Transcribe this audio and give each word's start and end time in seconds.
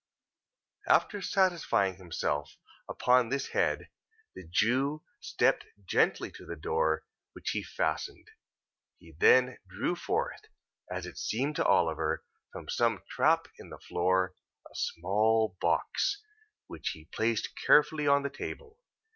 After 0.87 1.21
satisfying 1.21 1.97
himself 1.97 2.57
upon 2.89 3.29
this 3.29 3.49
head, 3.49 3.91
the 4.33 4.43
Jew 4.47 5.03
stepped 5.19 5.63
gently 5.85 6.31
to 6.31 6.45
the 6.47 6.55
door: 6.55 7.05
which 7.33 7.51
he 7.51 7.61
fastened. 7.61 8.31
He 8.97 9.11
then 9.11 9.59
drew 9.67 9.95
forth: 9.95 10.41
as 10.89 11.05
it 11.05 11.19
seemed 11.19 11.55
to 11.57 11.65
Oliver, 11.65 12.25
from 12.51 12.67
some 12.67 13.03
trap 13.11 13.47
in 13.59 13.69
the 13.69 13.77
floor: 13.77 14.33
a 14.71 14.73
small 14.73 15.55
box, 15.61 16.19
which 16.65 16.89
he 16.95 17.05
placed 17.05 17.53
carefully 17.63 18.07
on 18.07 18.23
the 18.23 18.31
table. 18.31 18.79